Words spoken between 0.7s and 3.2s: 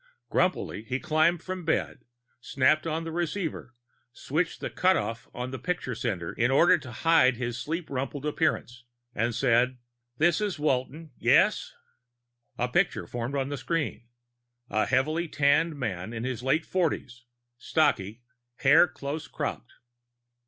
he climbed from bed, snapped on the